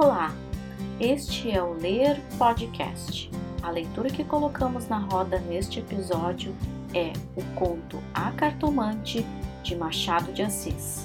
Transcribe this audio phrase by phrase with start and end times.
[0.00, 0.28] Olá,
[1.00, 3.28] este é o Ler Podcast.
[3.64, 6.54] A leitura que colocamos na roda neste episódio
[6.94, 9.24] é o conto A Cartomante
[9.64, 11.04] de Machado de Assis.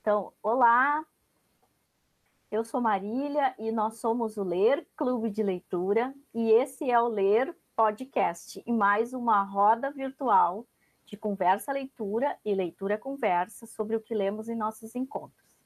[0.00, 1.04] Então, olá,
[2.48, 7.08] eu sou Marília e nós somos o Ler Clube de Leitura e esse é o
[7.08, 10.64] Ler Podcast e mais uma roda virtual
[11.12, 15.60] de conversa-leitura e leitura-conversa sobre o que lemos em nossos encontros.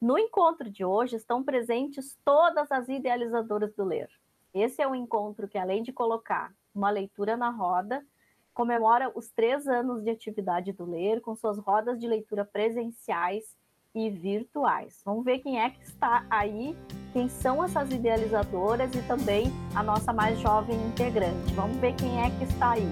[0.00, 4.08] No encontro de hoje estão presentes todas as idealizadoras do Ler.
[4.54, 8.02] Esse é um encontro que, além de colocar uma leitura na roda,
[8.54, 13.54] comemora os três anos de atividade do Ler, com suas rodas de leitura presenciais
[13.94, 15.02] e virtuais.
[15.04, 16.74] Vamos ver quem é que está aí,
[17.12, 21.52] quem são essas idealizadoras e também a nossa mais jovem integrante.
[21.52, 22.88] Vamos ver quem é que está aí.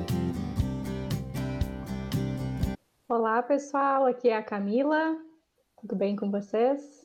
[3.11, 4.07] Olá, pessoal.
[4.07, 5.17] Aqui é a Camila.
[5.81, 7.05] Tudo bem com vocês?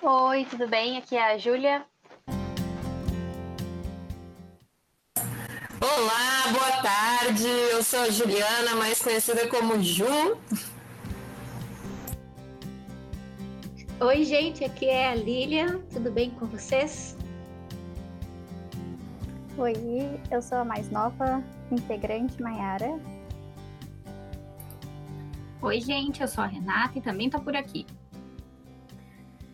[0.00, 0.96] Oi, tudo bem?
[0.96, 1.84] Aqui é a Júlia.
[5.80, 7.48] Olá, boa tarde.
[7.72, 10.06] Eu sou a Juliana, mais conhecida como Ju.
[13.98, 15.80] Oi, gente, aqui é a Lilian.
[15.92, 17.15] Tudo bem com vocês?
[19.58, 19.72] Oi,
[20.30, 23.00] eu sou a mais nova integrante, Mayara.
[25.62, 27.86] Oi, gente, eu sou a Renata e também tô por aqui.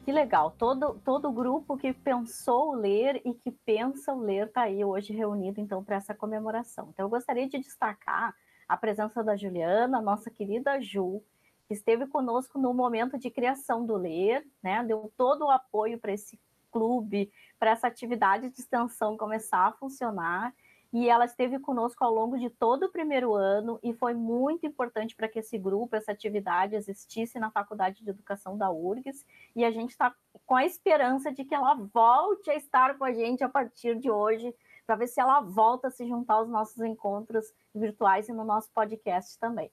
[0.05, 4.85] Que legal, todo, todo o grupo que pensou ler e que pensa ler está aí
[4.85, 6.89] hoje reunido, então, para essa comemoração.
[6.93, 8.35] Então, eu gostaria de destacar
[8.69, 11.23] a presença da Juliana, nossa querida Ju,
[11.69, 14.83] que esteve conosco no momento de criação do Ler, né?
[14.83, 16.41] Deu todo o apoio para esse
[16.73, 20.55] clube, para essa atividade de extensão começar a funcionar.
[20.93, 25.17] E ela esteve conosco ao longo de todo o primeiro ano e foi muito importante
[25.17, 29.25] para que esse grupo, essa atividade existisse na Faculdade de Educação da URGS.
[29.57, 30.15] E a gente está
[30.45, 34.11] com a esperança de que ela volte a estar com a gente a partir de
[34.11, 34.55] hoje,
[34.87, 38.71] para ver se ela volta a se juntar aos nossos encontros virtuais e no nosso
[38.73, 39.71] podcast também.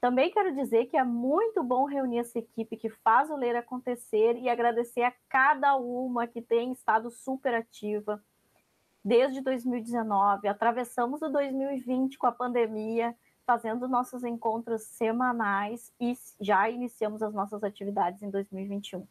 [0.00, 4.36] Também quero dizer que é muito bom reunir essa equipe que faz o Ler acontecer
[4.36, 8.22] e agradecer a cada uma que tem estado super ativa
[9.04, 10.46] desde 2019.
[10.46, 17.64] Atravessamos o 2020 com a pandemia, fazendo nossos encontros semanais e já iniciamos as nossas
[17.64, 19.04] atividades em 2021.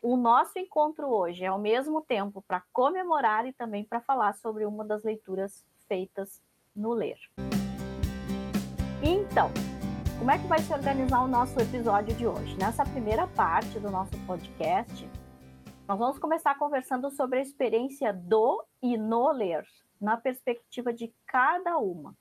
[0.00, 4.64] O nosso encontro hoje é ao mesmo tempo para comemorar e também para falar sobre
[4.64, 6.40] uma das leituras feitas
[6.76, 7.18] no Ler.
[9.02, 9.50] Então,
[10.24, 12.56] como é que vai se organizar o nosso episódio de hoje?
[12.56, 15.06] Nessa primeira parte do nosso podcast,
[15.86, 19.66] nós vamos começar conversando sobre a experiência do e no ler,
[20.00, 22.16] na perspectiva de cada uma.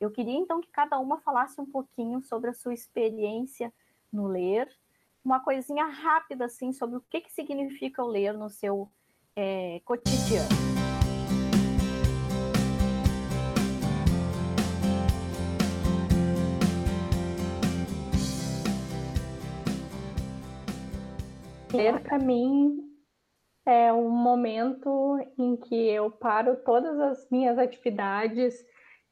[0.00, 3.70] Eu queria então que cada uma falasse um pouquinho sobre a sua experiência
[4.10, 4.66] no ler,
[5.22, 8.90] uma coisinha rápida assim sobre o que, que significa o ler no seu
[9.36, 10.73] é, cotidiano.
[21.74, 22.78] Ler para mim
[23.66, 28.54] é um momento em que eu paro todas as minhas atividades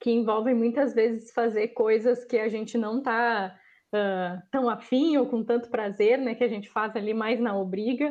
[0.00, 3.58] que envolvem muitas vezes fazer coisas que a gente não está
[3.92, 7.56] uh, tão afim ou com tanto prazer, né, que a gente faz ali mais na
[7.56, 8.08] obriga,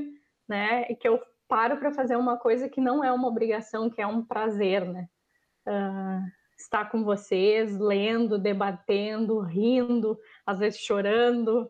[0.50, 4.02] né, e que eu paro para fazer uma coisa que não é uma obrigação, que
[4.02, 5.08] é um prazer, né,
[5.66, 6.26] uh,
[6.58, 11.70] estar com vocês, lendo, debatendo, rindo, às vezes chorando,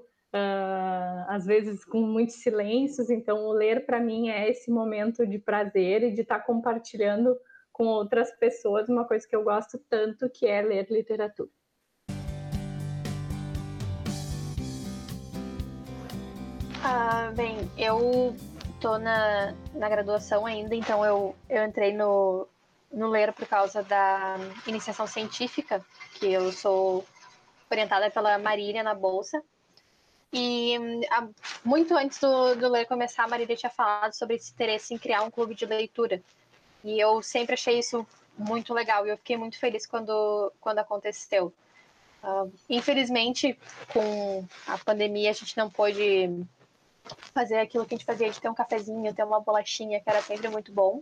[1.28, 3.10] às vezes com muitos silêncios.
[3.10, 7.38] Então, o ler para mim é esse momento de prazer e de estar tá compartilhando
[7.72, 11.50] com outras pessoas uma coisa que eu gosto tanto, que é ler literatura.
[16.84, 18.36] Ah, bem, eu
[18.82, 22.48] tô na, na graduação ainda, então eu, eu entrei no,
[22.92, 27.06] no Ler por causa da iniciação científica, que eu sou
[27.70, 29.44] orientada pela Marília na Bolsa.
[30.34, 30.78] E
[31.10, 31.28] a,
[31.64, 35.24] muito antes do, do ler começar, a Marília tinha falado sobre esse interesse em criar
[35.24, 36.22] um clube de leitura.
[36.84, 38.08] E eu sempre achei isso
[38.38, 41.54] muito legal e eu fiquei muito feliz quando, quando aconteceu.
[42.24, 43.58] Uh, infelizmente,
[43.92, 46.30] com a pandemia, a gente não pôde
[47.34, 50.22] fazer aquilo que a gente fazia de ter um cafezinho, ter uma bolachinha, que era
[50.22, 51.02] sempre muito bom.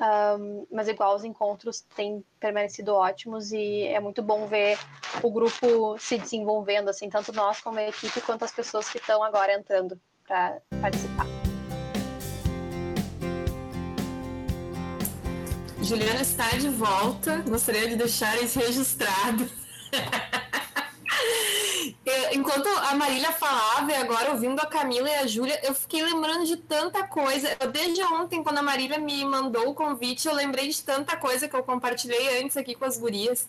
[0.00, 4.78] Um, mas igual os encontros têm permanecido ótimos e é muito bom ver
[5.22, 9.22] o grupo se desenvolvendo, assim, tanto nós como a equipe, quanto as pessoas que estão
[9.22, 11.26] agora entrando para participar.
[15.82, 19.50] Juliana está de volta, gostaria de deixar isso registrado.
[22.04, 26.02] Eu, enquanto a Marília falava e agora ouvindo a Camila e a Júlia, eu fiquei
[26.02, 27.56] lembrando de tanta coisa.
[27.60, 31.46] Eu, desde ontem, quando a Marília me mandou o convite, eu lembrei de tanta coisa
[31.46, 33.46] que eu compartilhei antes aqui com as gurias.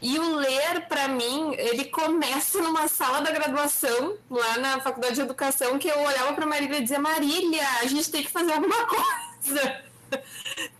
[0.00, 5.22] E o ler, para mim, ele começa numa sala da graduação, lá na Faculdade de
[5.22, 8.84] Educação, que eu olhava para Marília e dizia: Marília, a gente tem que fazer alguma
[8.86, 9.84] coisa.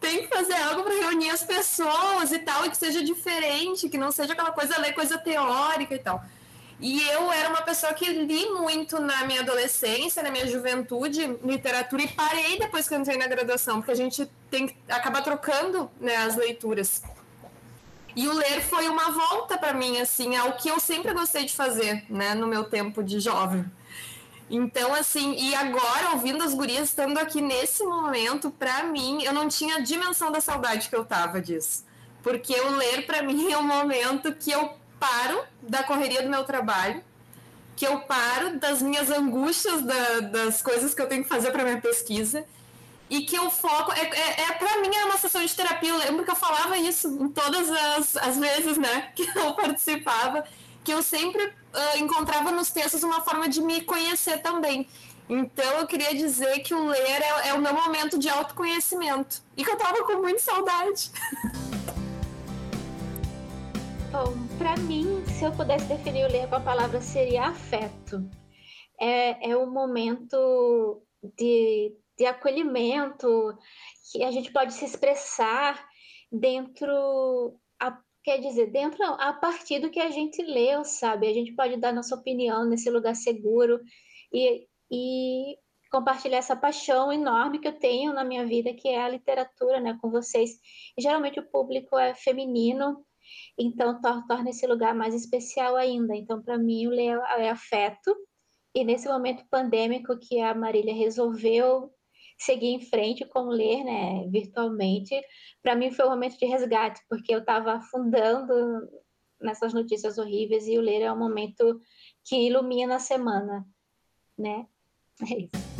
[0.00, 3.98] tem que fazer algo para reunir as pessoas e tal, e que seja diferente, que
[3.98, 6.22] não seja aquela coisa ler coisa teórica e tal.
[6.78, 12.02] E eu era uma pessoa que li muito na minha adolescência, na minha juventude, literatura,
[12.02, 15.90] e parei depois que eu entrei na graduação, porque a gente tem que acabar trocando
[15.98, 17.02] né, as leituras.
[18.14, 21.54] E o ler foi uma volta para mim, assim, ao que eu sempre gostei de
[21.54, 23.64] fazer, né, no meu tempo de jovem.
[24.48, 29.48] Então, assim, e agora, ouvindo as gurias estando aqui nesse momento, para mim, eu não
[29.48, 31.84] tinha dimensão da saudade que eu tava disso.
[32.22, 36.44] Porque o ler, para mim, é um momento que eu paro da correria do meu
[36.44, 37.02] trabalho,
[37.74, 41.64] que eu paro das minhas angústias, da, das coisas que eu tenho que fazer para
[41.64, 42.44] minha pesquisa,
[43.08, 43.92] e que eu foco.
[43.92, 45.90] É, é, é para mim, é uma sessão de terapia.
[45.90, 50.44] Eu lembro que eu falava isso em todas as, as vezes né, que eu participava,
[50.82, 54.88] que eu sempre uh, encontrava nos textos uma forma de me conhecer também.
[55.28, 59.42] Então, eu queria dizer que o ler é, é o meu momento de autoconhecimento.
[59.56, 61.10] E que eu tava com muita saudade.
[64.12, 68.28] Bom, para mim, se eu pudesse definir o ler com a palavra, seria afeto.
[69.00, 71.02] É, é um momento
[71.36, 73.56] de, de acolhimento
[74.10, 75.82] que a gente pode se expressar
[76.32, 81.28] dentro, a, quer dizer, dentro a partir do que a gente leu, sabe?
[81.28, 83.80] A gente pode dar nossa opinião nesse lugar seguro
[84.32, 85.58] e, e
[85.90, 89.98] compartilhar essa paixão enorme que eu tenho na minha vida, que é a literatura, né,
[90.00, 90.58] com vocês.
[90.96, 93.05] E, geralmente o público é feminino,
[93.58, 96.14] então torna esse lugar mais especial ainda.
[96.14, 98.14] Então, para mim, o Leo é afeto,
[98.74, 101.90] e nesse momento pandêmico que a Marília resolveu
[102.38, 105.18] seguir em frente com ler, né, virtualmente,
[105.62, 108.54] para mim foi um momento de resgate, porque eu estava afundando
[109.40, 111.80] nessas notícias horríveis e o ler é um momento
[112.24, 113.66] que ilumina a semana,
[114.38, 114.66] né?
[115.22, 115.75] É isso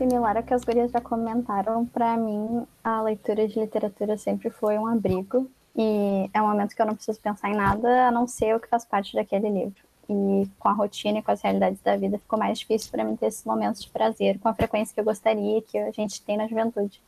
[0.00, 4.78] similar ao que as gurias já comentaram, para mim a leitura de literatura sempre foi
[4.78, 8.26] um abrigo e é um momento que eu não preciso pensar em nada a não
[8.26, 9.84] ser o que faz parte daquele livro.
[10.08, 13.14] E com a rotina e com as realidades da vida ficou mais difícil para mim
[13.14, 16.38] ter esses momentos de prazer com a frequência que eu gostaria que a gente tem
[16.38, 17.00] na juventude.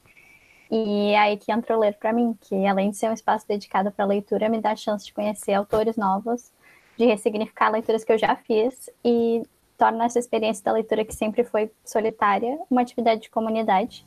[0.71, 3.49] E é aí que entra o ler para mim, que além de ser um espaço
[3.49, 6.53] dedicado para leitura, me dá a chance de conhecer autores novos,
[6.99, 9.43] de ressignificar leituras que eu já fiz e
[9.83, 14.07] torna essa experiência da leitura, que sempre foi solitária, uma atividade de comunidade.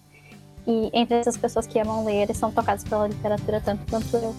[0.66, 4.34] E entre essas pessoas que amam ler são tocadas pela literatura tanto quanto eu.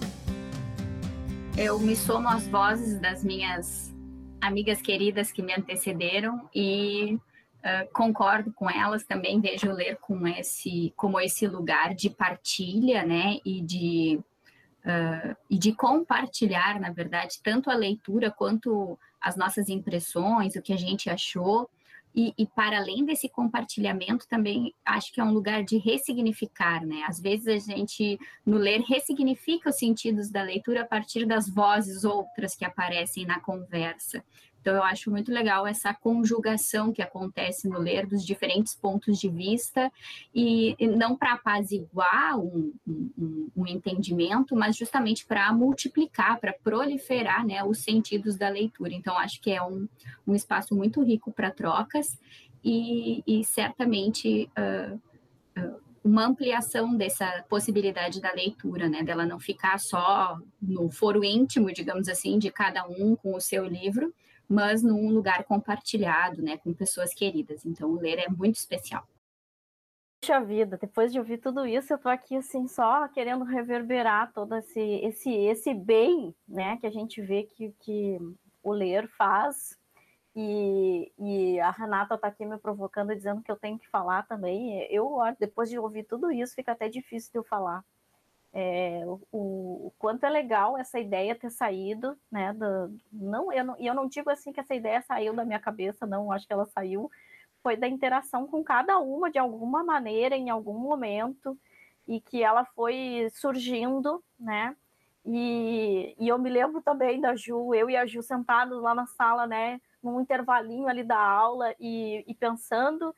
[1.55, 3.93] Eu me somo às vozes das minhas
[4.41, 7.19] amigas queridas que me antecederam e
[7.63, 9.39] uh, concordo com elas também.
[9.39, 14.19] Vejo ler com esse, como esse lugar de partilha, né, e de
[14.87, 20.71] uh, e de compartilhar, na verdade, tanto a leitura quanto as nossas impressões, o que
[20.71, 21.69] a gente achou.
[22.15, 27.03] E, e, para além desse compartilhamento, também acho que é um lugar de ressignificar, né?
[27.07, 32.03] Às vezes a gente, no ler, ressignifica os sentidos da leitura a partir das vozes
[32.03, 34.23] outras que aparecem na conversa.
[34.61, 39.29] Então, eu acho muito legal essa conjugação que acontece no ler dos diferentes pontos de
[39.29, 39.91] vista,
[40.33, 47.63] e, não para apaziguar um, um, um, entendimento, mas justamente para multiplicar, para proliferar né,
[47.63, 48.93] os sentidos da leitura.
[48.93, 49.87] Então, acho que é um,
[50.25, 52.19] um espaço muito rico para trocas
[52.63, 54.49] e, e certamente.
[54.57, 54.99] Uh,
[55.59, 61.71] uh, uma ampliação dessa possibilidade da leitura, né, dela não ficar só no foro íntimo,
[61.71, 64.13] digamos assim, de cada um com o seu livro,
[64.47, 67.65] mas num lugar compartilhado, né, com pessoas queridas.
[67.65, 69.07] Então, ler é muito especial.
[70.21, 74.55] Puxa vida, depois de ouvir tudo isso, eu tô aqui assim só querendo reverberar todo
[74.55, 78.17] esse esse esse bem, né, que a gente vê que, que
[78.63, 79.77] o ler faz.
[80.35, 84.85] E, e a Renata está aqui me provocando, dizendo que eu tenho que falar também.
[84.91, 87.83] Eu, depois de ouvir tudo isso, fica até difícil de eu falar
[88.59, 92.55] é, o, o, quanto é legal essa ideia ter saído, né?
[93.11, 96.07] Não, eu não, e eu não digo assim que essa ideia saiu da minha cabeça,
[96.07, 97.07] não, acho que ela saiu,
[97.61, 101.55] foi da interação com cada uma de alguma maneira, em algum momento,
[102.07, 104.75] e que ela foi surgindo, né?
[105.23, 109.05] E, e eu me lembro também da Ju, eu e a Ju sentados lá na
[109.05, 109.79] sala, né?
[110.01, 113.13] Num intervalinho ali da aula e, e pensando,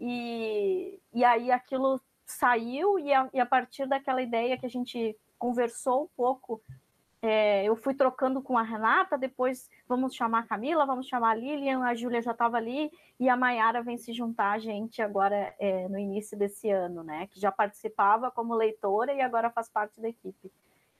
[0.00, 5.16] e, e aí aquilo saiu e a, e a partir daquela ideia que a gente
[5.38, 6.62] conversou um pouco
[7.22, 11.34] é, eu fui trocando com a Renata, depois vamos chamar a Camila, vamos chamar a
[11.34, 15.54] Lilian, a Júlia já estava ali, e a Mayara vem se juntar a gente agora
[15.58, 17.26] é, no início desse ano, né?
[17.26, 20.50] Que já participava como leitora e agora faz parte da equipe.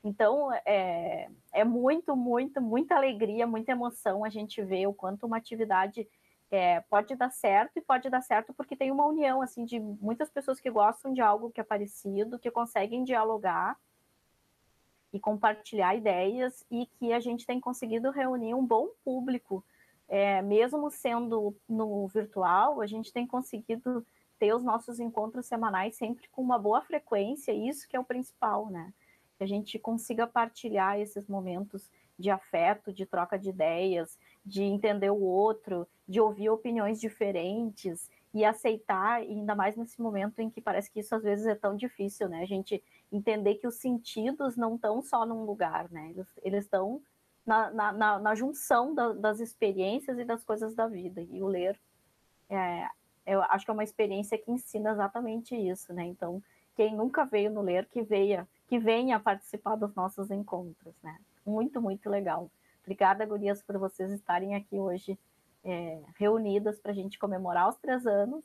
[0.05, 5.39] Então, é, é muito, muito, muita alegria, muita emoção a gente ver o quanto uma
[5.39, 6.07] atividade
[6.51, 10.29] é, pode dar certo e pode dar certo porque tem uma união assim de muitas
[10.29, 13.79] pessoas que gostam de algo que é parecido, que conseguem dialogar
[15.13, 19.65] e compartilhar ideias e que a gente tem conseguido reunir um bom público,
[20.09, 24.05] é, mesmo sendo no virtual, a gente tem conseguido
[24.39, 28.67] ter os nossos encontros semanais sempre com uma boa frequência, isso que é o principal,
[28.71, 28.93] né?
[29.37, 35.11] Que a gente consiga partilhar esses momentos de afeto, de troca de ideias, de entender
[35.11, 40.91] o outro, de ouvir opiniões diferentes e aceitar, ainda mais nesse momento em que parece
[40.91, 42.43] que isso às vezes é tão difícil, né?
[42.43, 46.13] A gente entender que os sentidos não estão só num lugar, né?
[46.43, 47.01] Eles estão
[47.47, 51.23] na, na, na, junção da, das experiências e das coisas da vida.
[51.23, 51.81] E o ler,
[52.49, 52.89] é,
[53.25, 56.05] eu acho que é uma experiência que ensina exatamente isso, né?
[56.07, 56.43] Então,
[56.75, 61.17] quem nunca veio no ler, que venha, que venha participar dos nossos encontros, né?
[61.47, 62.51] Muito, muito legal.
[62.83, 65.17] Obrigada, Gurias, por vocês estarem aqui hoje
[65.65, 68.45] é, reunidas para a gente comemorar os três anos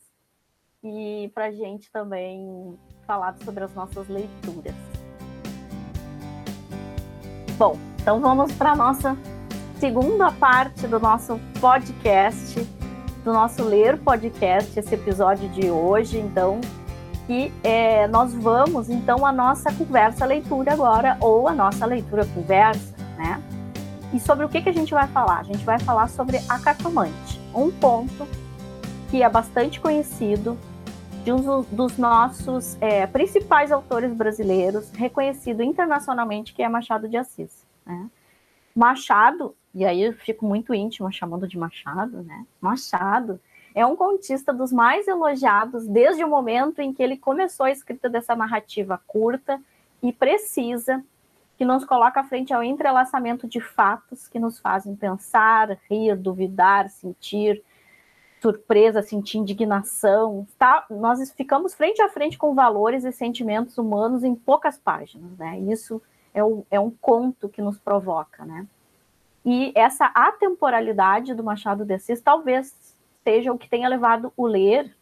[0.84, 4.76] e para a gente também falar sobre as nossas leituras.
[7.58, 9.18] Bom, então vamos para a nossa
[9.80, 12.62] segunda parte do nosso podcast,
[13.24, 16.60] do nosso Ler Podcast, esse episódio de hoje, então,
[17.26, 23.42] que é, nós vamos, então, a nossa conversa-leitura agora, ou a nossa leitura-conversa, né?
[24.16, 25.42] E sobre o que, que a gente vai falar?
[25.42, 28.26] A gente vai falar sobre A Cartomante, um conto
[29.12, 30.58] que é bastante conhecido,
[31.26, 37.66] de um dos nossos é, principais autores brasileiros, reconhecido internacionalmente, que é Machado de Assis.
[37.86, 38.10] Né?
[38.74, 42.46] Machado, e aí eu fico muito íntima chamando de Machado, né?
[42.62, 43.38] Machado
[43.74, 48.10] é um contista dos mais elogiados desde o momento em que ele começou a escrita
[48.10, 49.62] dessa narrativa curta
[50.02, 51.04] e precisa,
[51.58, 57.64] que nos coloca frente ao entrelaçamento de fatos que nos fazem pensar, rir, duvidar, sentir,
[58.42, 60.46] surpresa, sentir indignação.
[60.58, 60.86] Tá?
[60.90, 65.58] Nós ficamos frente a frente com valores e sentimentos humanos em poucas páginas, né?
[65.60, 66.02] Isso
[66.34, 68.68] é, o, é um conto que nos provoca, né?
[69.46, 72.76] E essa atemporalidade do Machado de Assis talvez
[73.24, 74.94] seja o que tenha levado o ler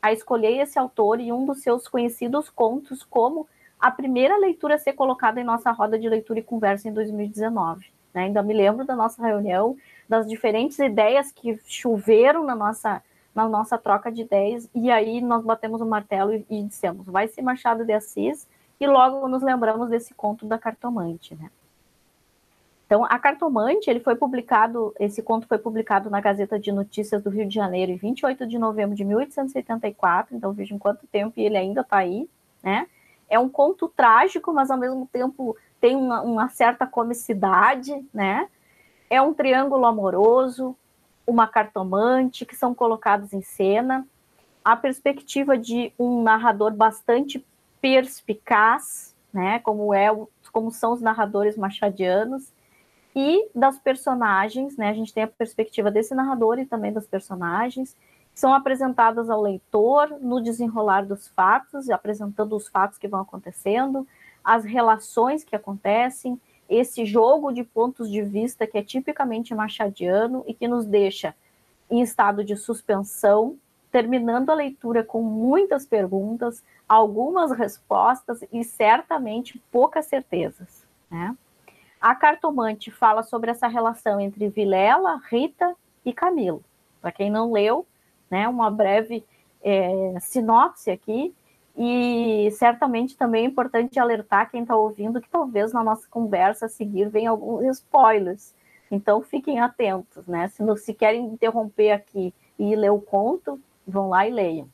[0.00, 3.48] a escolher esse autor e um dos seus conhecidos contos como
[3.80, 7.86] a primeira leitura a ser colocada em nossa roda de leitura e conversa em 2019.
[8.14, 8.24] Né?
[8.24, 9.76] Ainda me lembro da nossa reunião
[10.08, 13.02] das diferentes ideias que choveram na nossa,
[13.34, 17.28] na nossa troca de ideias, e aí nós batemos o martelo e, e dissemos, vai
[17.28, 21.50] ser Machado de Assis, e logo nos lembramos desse conto da cartomante, né?
[22.86, 27.30] Então, a Cartomante, ele foi publicado, esse conto foi publicado na Gazeta de Notícias do
[27.30, 31.80] Rio de Janeiro em 28 de novembro de 1874, então vejam quanto tempo ele ainda
[31.80, 32.28] está aí,
[32.62, 32.86] né?
[33.28, 38.48] É um conto trágico, mas ao mesmo tempo tem uma, uma certa comicidade, né?
[39.08, 40.76] é um triângulo amoroso,
[41.26, 44.06] uma cartomante, que são colocados em cena,
[44.64, 47.44] a perspectiva de um narrador bastante
[47.80, 50.08] perspicaz, né, como é
[50.52, 52.52] como são os narradores machadianos,
[53.14, 57.96] e das personagens, né, a gente tem a perspectiva desse narrador e também das personagens,
[58.36, 64.06] são apresentadas ao leitor no desenrolar dos fatos, apresentando os fatos que vão acontecendo,
[64.44, 66.38] as relações que acontecem,
[66.68, 71.34] esse jogo de pontos de vista que é tipicamente machadiano e que nos deixa
[71.90, 73.56] em estado de suspensão,
[73.90, 80.84] terminando a leitura com muitas perguntas, algumas respostas e certamente poucas certezas.
[81.10, 81.34] Né?
[81.98, 85.74] A cartomante fala sobre essa relação entre Vilela, Rita
[86.04, 86.62] e Camilo.
[87.00, 87.86] Para quem não leu,
[88.30, 89.24] né, uma breve
[89.62, 91.34] é, sinopse aqui.
[91.78, 96.68] E certamente também é importante alertar quem está ouvindo que talvez na nossa conversa a
[96.70, 98.54] seguir venha alguns spoilers.
[98.90, 100.48] Então fiquem atentos, né?
[100.48, 104.68] Se, não, se querem interromper aqui e ler o conto, vão lá e leiam.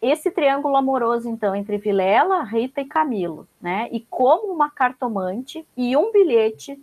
[0.00, 3.88] Esse triângulo amoroso, então, entre Vilela, Rita e Camilo, né?
[3.90, 6.80] E como uma cartomante e um bilhete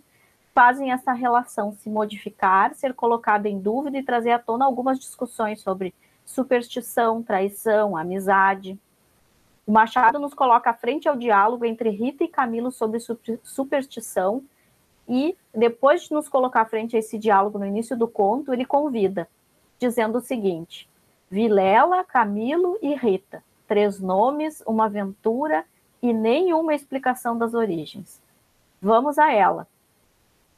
[0.56, 5.60] fazem essa relação se modificar, ser colocada em dúvida e trazer à tona algumas discussões
[5.60, 5.92] sobre
[6.24, 8.78] superstição, traição, amizade,
[9.66, 12.98] o Machado nos coloca à frente ao diálogo entre Rita e Camilo sobre
[13.42, 14.42] superstição,
[15.06, 18.64] e depois de nos colocar à frente a esse diálogo no início do conto, ele
[18.64, 19.28] convida,
[19.78, 20.88] dizendo o seguinte:
[21.30, 25.66] Vilela, Camilo e Rita, três nomes, uma aventura
[26.00, 28.22] e nenhuma explicação das origens.
[28.80, 29.68] Vamos a ela,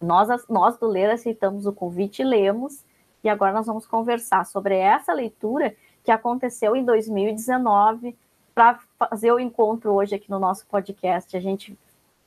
[0.00, 2.85] Nós, nós do Ler aceitamos o convite e lemos,
[3.23, 5.75] e agora nós vamos conversar sobre essa leitura
[6.05, 8.17] que aconteceu em 2019
[8.55, 11.37] para fazer o encontro hoje aqui no nosso podcast.
[11.37, 11.78] A gente,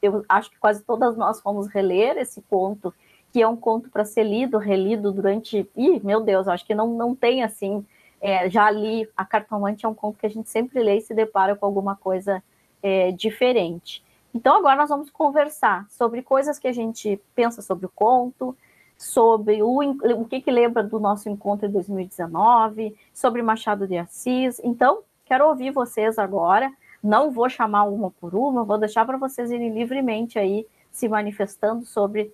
[0.02, 2.94] eu acho que quase todas nós fomos reler esse conto,
[3.32, 5.70] que é um conto para ser lido, relido durante.
[5.76, 7.86] Ih, meu Deus, acho que não, não tem assim.
[8.20, 11.14] É, já li A Cartomante é um conto que a gente sempre lê e se
[11.14, 12.44] depara com alguma coisa
[12.84, 14.04] é, diferente.
[14.34, 18.56] Então, agora nós vamos conversar sobre coisas que a gente pensa sobre o conto,
[18.98, 24.62] sobre o, o que, que lembra do nosso encontro em 2019, sobre Machado de Assis.
[24.64, 26.72] Então, quero ouvir vocês agora.
[27.04, 31.86] Não vou chamar uma por uma, vou deixar para vocês irem livremente aí se manifestando
[31.86, 32.32] sobre.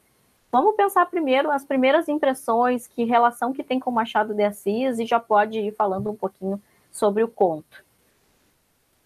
[0.52, 5.06] Vamos pensar primeiro as primeiras impressões, que relação que tem com Machado de Assis, e
[5.06, 6.62] já pode ir falando um pouquinho
[6.92, 7.84] sobre o conto.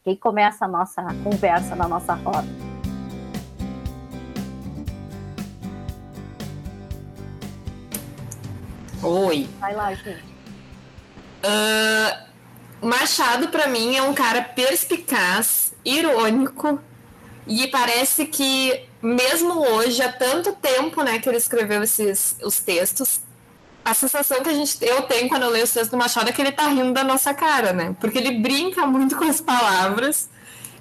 [0.03, 2.70] Quem começa a nossa conversa na nossa roda?
[9.03, 9.49] Oi.
[9.59, 10.23] Vai lá, gente.
[11.43, 12.31] Uh,
[12.87, 16.79] Machado, para mim, é um cara perspicaz, irônico,
[17.47, 23.21] e parece que, mesmo hoje, há tanto tempo né, que ele escreveu esses, os textos,
[23.83, 26.31] a sensação que a gente, eu tenho quando eu leio os textos do Machado é
[26.31, 27.95] que ele tá rindo da nossa cara, né?
[27.99, 30.29] Porque ele brinca muito com as palavras,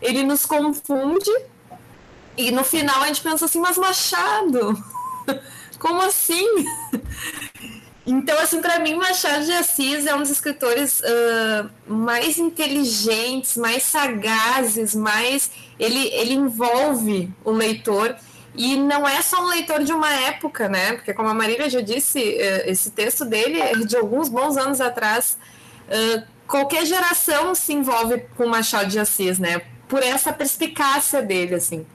[0.02, 1.30] ele nos confunde,
[2.36, 4.76] e no final a gente pensa assim, mas Machado,
[5.80, 6.46] como assim?
[8.12, 13.84] Então, assim, para mim, Machado de Assis é um dos escritores uh, mais inteligentes, mais
[13.84, 15.48] sagazes, mais.
[15.78, 18.16] Ele, ele envolve o leitor.
[18.56, 20.94] E não é só um leitor de uma época, né?
[20.94, 25.38] Porque, como a Marília já disse, esse texto dele é de alguns bons anos atrás.
[25.86, 29.62] Uh, qualquer geração se envolve com Machado de Assis, né?
[29.86, 31.86] Por essa perspicácia dele, assim.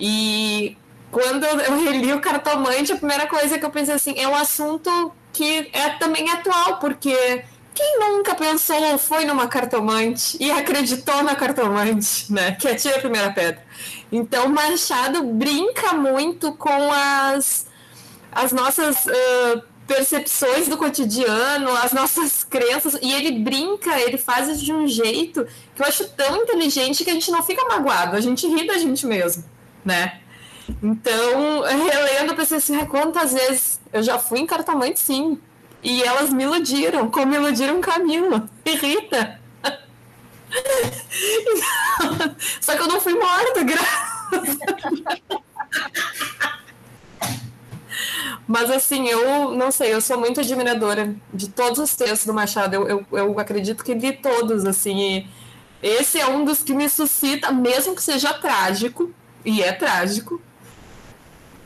[0.00, 0.78] E
[1.10, 5.12] quando eu reli o Cartomante, a primeira coisa que eu pensei assim, é um assunto
[5.32, 12.30] que é também atual, porque quem nunca pensou, foi numa cartomante e acreditou na cartomante,
[12.30, 12.52] né?
[12.52, 13.62] Que atira a primeira pedra.
[14.10, 17.66] Então, Machado brinca muito com as,
[18.30, 24.64] as nossas uh, percepções do cotidiano, as nossas crenças, e ele brinca, ele faz isso
[24.64, 28.20] de um jeito que eu acho tão inteligente que a gente não fica magoado, a
[28.20, 29.44] gente ri da gente mesmo,
[29.84, 30.20] né?
[30.82, 35.38] Então, relendo, eu pensei assim, quantas vezes eu já fui em cartomante, sim.
[35.82, 39.40] E elas me iludiram, como iludiram Camila e Rita.
[42.60, 44.58] Só que eu não fui morta, graças
[48.46, 52.74] Mas assim, eu não sei, eu sou muito admiradora de todos os textos do Machado.
[52.74, 55.26] Eu, eu, eu acredito que li todos, assim.
[55.82, 59.10] esse é um dos que me suscita, mesmo que seja trágico,
[59.44, 60.40] e é trágico,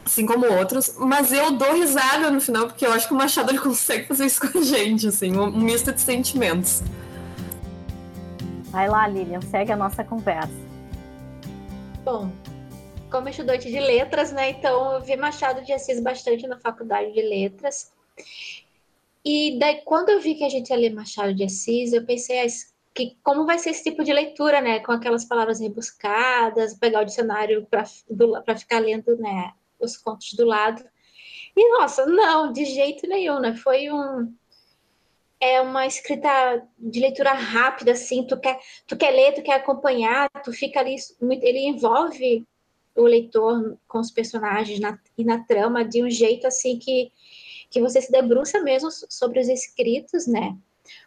[0.07, 3.51] assim como outros, mas eu dou risada no final, porque eu acho que o Machado
[3.51, 6.83] ele consegue fazer isso com a gente, assim, um misto de sentimentos.
[8.71, 10.53] Vai lá, Lilian, segue a nossa conversa.
[12.05, 12.31] Bom,
[13.11, 17.23] como estudante de letras, né, então eu vi Machado de Assis bastante na faculdade de
[17.23, 17.92] letras.
[19.25, 22.40] E daí, quando eu vi que a gente ia ler Machado de Assis, eu pensei
[22.40, 22.47] ah,
[22.95, 27.05] que como vai ser esse tipo de leitura, né, com aquelas palavras rebuscadas, pegar o
[27.05, 30.85] dicionário para ficar lendo, né, os contos do lado.
[31.57, 33.55] E nossa, não, de jeito nenhum, né?
[33.57, 34.33] Foi um
[35.41, 40.31] é uma escrita de leitura rápida, assim, tu quer, tu quer ler, tu quer acompanhar,
[40.43, 42.47] tu fica ali, ele envolve
[42.95, 47.12] o leitor com os personagens na, e na trama de um jeito, assim, que,
[47.69, 50.57] que você se debruça mesmo sobre os escritos, né?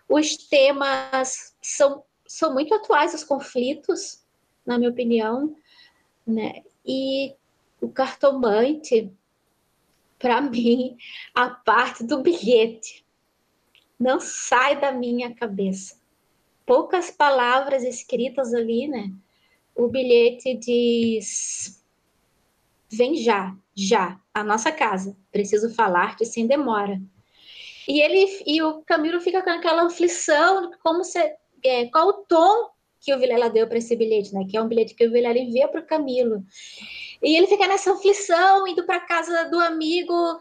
[0.08, 4.24] Os temas são, são muito atuais, os conflitos,
[4.66, 5.56] na minha opinião,
[6.26, 6.62] né?
[6.86, 7.34] E
[7.82, 9.12] o cartomante,
[10.18, 10.98] para mim,
[11.34, 13.06] a parte do bilhete
[14.00, 16.00] não sai da minha cabeça.
[16.66, 19.12] Poucas palavras escritas ali, né?
[19.76, 21.84] O bilhete diz:
[22.90, 25.16] Vem já, já, a nossa casa.
[25.32, 27.02] Preciso falar-te sem demora.
[27.88, 31.20] E ele e o Camilo fica com aquela aflição, como se,
[31.64, 34.46] é, qual o tom que o Vilela deu para esse bilhete, né?
[34.48, 36.44] Que é um bilhete que o Vilela envia para o Camilo.
[37.22, 40.40] E ele fica nessa aflição, indo para casa do amigo,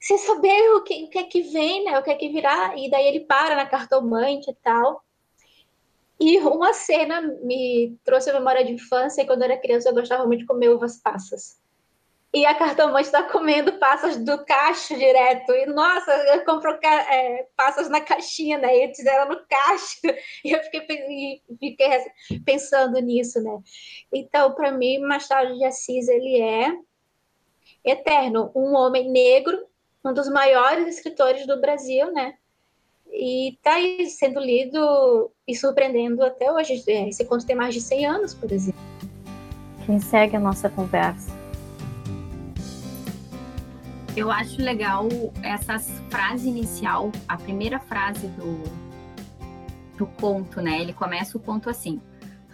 [0.00, 1.98] sem saber o que, o que é que vem, né?
[1.98, 2.74] O que é que virá.
[2.76, 5.04] E daí ele para na cartomante e tal.
[6.20, 9.94] E uma cena me trouxe a memória de infância, e quando eu era criança eu
[9.94, 11.58] gostava muito de comer uvas passas
[12.34, 15.52] e a cartomante está comendo passas do cacho direto.
[15.52, 18.76] E, nossa, eu compro é, passas na caixinha, né?
[18.76, 20.00] E eles eram no cacho.
[20.44, 21.88] E eu fiquei, fiquei
[22.44, 23.56] pensando nisso, né?
[24.12, 26.72] Então, para mim, Machado de Assis, ele é
[27.84, 29.66] eterno, um homem negro,
[30.04, 32.34] um dos maiores escritores do Brasil, né?
[33.10, 36.82] E está aí sendo lido e surpreendendo até hoje.
[36.88, 38.80] É, esse conto tem mais de 100 anos, por exemplo.
[39.86, 41.30] Quem segue a nossa conversa?
[44.16, 45.08] Eu acho legal
[45.42, 45.76] essa
[46.08, 48.62] frase inicial, a primeira frase do,
[49.98, 50.80] do conto, né?
[50.80, 52.00] Ele começa o conto assim: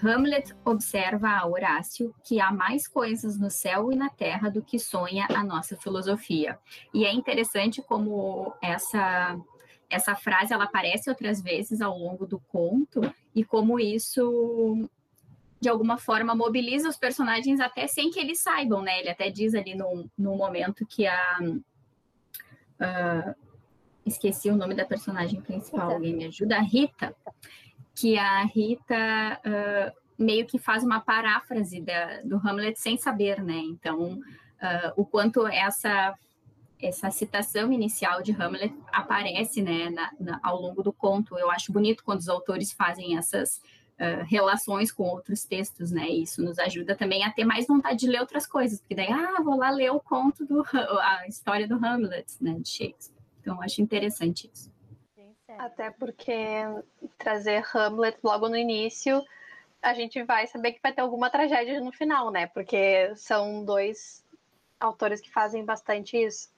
[0.03, 4.79] Hamlet observa a Horácio que há mais coisas no céu e na terra do que
[4.79, 6.59] sonha a nossa filosofia.
[6.95, 9.39] E é interessante como essa
[9.91, 13.01] essa frase ela aparece outras vezes ao longo do conto
[13.35, 14.89] e como isso
[15.61, 19.01] de alguma forma mobiliza os personagens até sem que eles saibam, né?
[19.01, 21.39] Ele até diz ali no, no momento que a
[22.81, 23.35] uh,
[24.07, 26.57] esqueci o nome da personagem principal, alguém me ajuda?
[26.57, 27.15] A Rita
[27.95, 33.59] que a Rita uh, meio que faz uma paráfrase da, do Hamlet sem saber, né?
[33.59, 36.15] Então, uh, o quanto essa
[36.83, 41.39] essa citação inicial de Hamlet aparece, né, na, na, ao longo do conto.
[41.39, 43.61] Eu acho bonito quando os autores fazem essas
[44.01, 46.09] uh, relações com outros textos, né?
[46.09, 49.43] Isso nos ajuda também a ter mais vontade de ler outras coisas, porque daí, ah,
[49.43, 53.21] vou lá ler o conto do a história do Hamlet, né, de Shakespeare.
[53.41, 54.71] Então, acho interessante isso.
[55.59, 56.33] Até porque
[57.19, 59.23] trazer Hamlet logo no início,
[59.83, 62.47] a gente vai saber que vai ter alguma tragédia no final, né?
[62.47, 64.25] Porque são dois
[64.79, 66.49] autores que fazem bastante isso.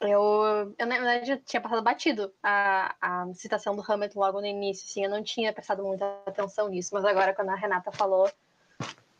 [0.00, 4.86] Eu, eu na verdade, tinha passado batido a, a citação do Hamlet logo no início,
[4.86, 8.30] assim, eu não tinha prestado muita atenção nisso, mas agora, quando a Renata falou,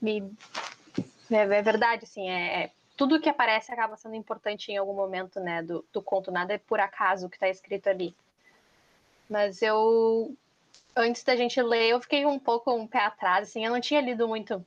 [0.00, 0.20] me,
[1.30, 5.40] é, é verdade, assim, é, é tudo que aparece acaba sendo importante em algum momento,
[5.40, 8.14] né, do, do conto, nada é por acaso que está escrito ali.
[9.28, 10.32] Mas eu,
[10.94, 14.00] antes da gente ler, eu fiquei um pouco um pé atrás, assim, eu não tinha
[14.00, 14.64] lido muito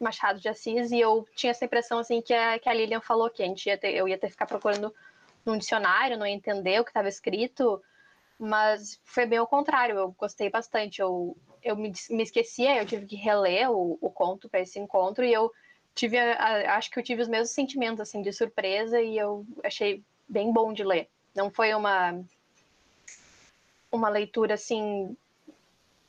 [0.00, 3.30] Machado de Assis e eu tinha essa impressão, assim, que a, que a Lilian falou
[3.30, 4.94] que a gente ia ter, eu ia ter que ficar procurando
[5.44, 7.82] num dicionário, não ia entender o que estava escrito,
[8.38, 13.06] mas foi bem ao contrário, eu gostei bastante, eu, eu me, me esquecia, eu tive
[13.06, 15.52] que reler o, o conto para esse encontro e eu
[15.94, 20.52] tive, acho que eu tive os mesmos sentimentos, assim, de surpresa e eu achei bem
[20.52, 21.08] bom de ler.
[21.34, 22.24] Não foi uma
[23.94, 25.16] uma leitura, assim,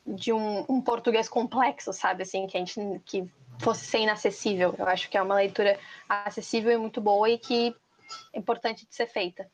[0.06, 4.74] de um, um português complexo, sabe, assim, que a gente, que fosse ser inacessível.
[4.78, 7.74] Eu acho que é uma leitura acessível e muito boa e que
[8.32, 9.48] é importante de ser feita.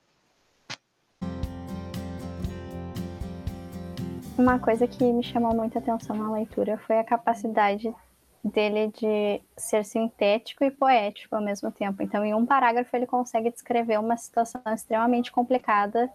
[4.36, 7.94] Uma coisa que me chamou muita atenção na leitura foi a capacidade
[8.42, 12.02] dele de ser sintético e poético ao mesmo tempo.
[12.02, 16.10] Então, em um parágrafo, ele consegue descrever uma situação extremamente complicada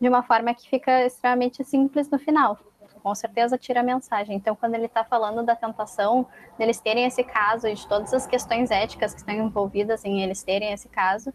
[0.00, 2.58] de uma forma que fica extremamente simples no final.
[2.98, 4.36] Com certeza tira a mensagem.
[4.36, 6.26] Então, quando ele está falando da tentação,
[6.58, 10.42] deles terem esse caso e de todas as questões éticas que estão envolvidas em eles
[10.42, 11.32] terem esse caso,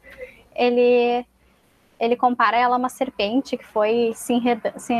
[0.55, 1.25] ele
[1.99, 4.33] ele compara ela a uma serpente que foi se,
[4.77, 4.93] se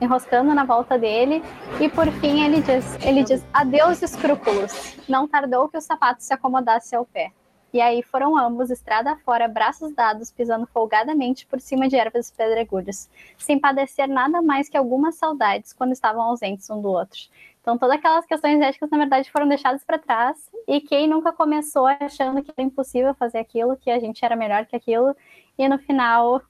[0.00, 1.42] enroscando na volta dele
[1.80, 4.96] e por fim ele diz, ele diz adeus escrúpulos.
[5.08, 7.32] Não tardou que o sapato se acomodasse ao pé.
[7.74, 12.32] E aí foram ambos estrada fora, braços dados, pisando folgadamente por cima de ervas e
[12.32, 17.18] pedregulhos, sem padecer nada mais que algumas saudades quando estavam ausentes um do outro.
[17.60, 20.48] Então, todas aquelas questões éticas, na verdade, foram deixadas para trás.
[20.68, 24.66] E quem nunca começou achando que era impossível fazer aquilo, que a gente era melhor
[24.66, 25.16] que aquilo,
[25.58, 26.40] e no final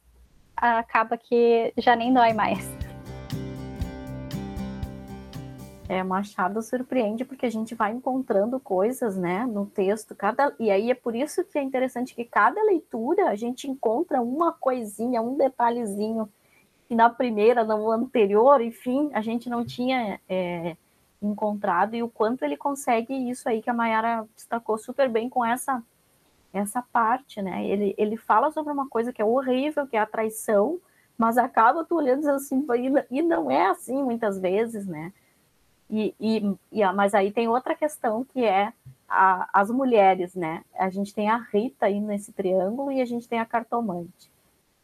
[0.54, 2.83] acaba que já nem dói mais.
[5.86, 10.90] É, Machado surpreende porque a gente vai encontrando coisas, né, no texto, cada e aí
[10.90, 15.36] é por isso que é interessante que cada leitura a gente encontra uma coisinha, um
[15.36, 16.28] detalhezinho
[16.88, 20.76] que na primeira, no anterior, enfim, a gente não tinha é,
[21.20, 25.44] encontrado e o quanto ele consegue isso aí que a Mayara destacou super bem com
[25.44, 25.82] essa
[26.52, 27.66] essa parte, né?
[27.66, 30.78] Ele, ele fala sobre uma coisa que é horrível, que é a traição,
[31.18, 32.64] mas acaba tu olhando assim,
[33.10, 35.12] e não é assim muitas vezes, né?
[35.90, 38.72] E, e, e, mas aí tem outra questão que é
[39.08, 40.64] a, as mulheres, né?
[40.74, 44.30] A gente tem a Rita aí nesse triângulo e a gente tem a cartomante.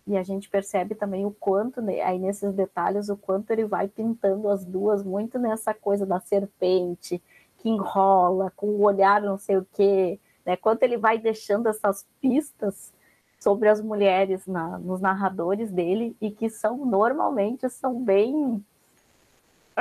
[0.06, 3.86] E a gente percebe também o quanto, né, aí nesses detalhes, o quanto ele vai
[3.86, 7.22] pintando as duas muito nessa coisa da serpente
[7.58, 10.56] que enrola, com o olhar não sei o quê, né?
[10.56, 12.92] Quanto ele vai deixando essas pistas
[13.38, 18.64] sobre as mulheres na, nos narradores dele e que são normalmente são bem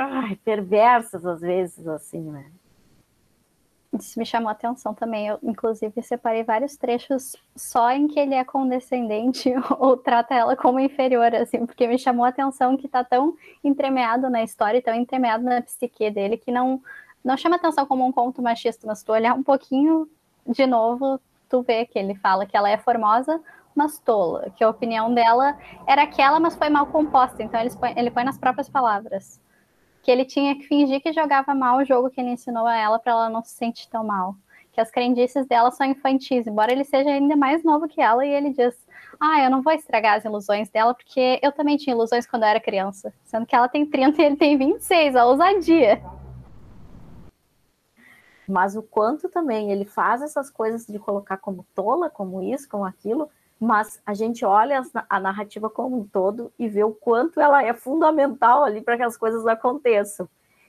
[0.00, 2.50] ai, perversas às vezes assim, né?
[3.92, 5.26] Isso me chamou a atenção também.
[5.26, 10.78] Eu, inclusive, separei vários trechos só em que ele é condescendente ou trata ela como
[10.78, 15.44] inferior, assim, porque me chamou a atenção que tá tão entremeado na história, tão entremeado
[15.44, 16.80] na psique dele, que não,
[17.22, 20.08] não chama atenção como um conto machista, mas tu olhar um pouquinho
[20.46, 23.40] de novo, tu vê que ele fala que ela é formosa,
[23.74, 27.42] mas tola, que a opinião dela era aquela, mas foi mal composta.
[27.42, 29.40] Então ele põe, ele põe nas próprias palavras
[30.02, 32.98] que ele tinha que fingir que jogava mal o jogo que ele ensinou a ela
[32.98, 34.34] para ela não se sentir tão mal.
[34.72, 38.30] Que as crendices dela são infantis, embora ele seja ainda mais novo que ela, e
[38.30, 38.74] ele diz:
[39.18, 42.48] Ah, eu não vou estragar as ilusões dela, porque eu também tinha ilusões quando eu
[42.48, 43.12] era criança.
[43.24, 46.00] Sendo que ela tem 30 e ele tem 26, a ousadia.
[48.48, 52.84] Mas o quanto também ele faz essas coisas de colocar como tola, como isso, como
[52.84, 53.28] aquilo,
[53.60, 57.74] mas a gente olha a narrativa como um todo e vê o quanto ela é
[57.74, 60.26] fundamental ali para que as coisas aconteçam.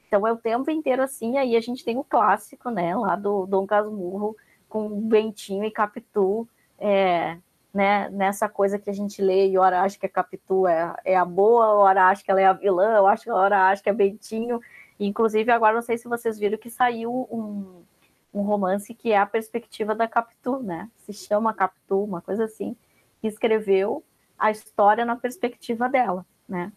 [0.08, 3.46] Então é o tempo inteiro assim, aí a gente tem o clássico, né, lá do
[3.46, 4.36] Dom Casmurro,
[4.68, 6.46] com Bentinho e Capitu,
[6.78, 7.38] é,
[7.74, 11.16] né, nessa coisa que a gente lê e ora acha que a Capitu é, é
[11.16, 14.60] a boa, ora acha que ela é a vilã, ora acha que é Bentinho.
[15.00, 17.84] Inclusive, agora não sei se vocês viram que saiu um,
[18.34, 20.90] um romance que é a perspectiva da Capitu, né?
[20.98, 22.76] Se chama Capitu, uma coisa assim,
[23.20, 24.04] que escreveu
[24.38, 26.72] a história na perspectiva dela, né?